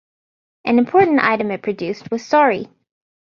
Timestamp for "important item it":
0.79-1.61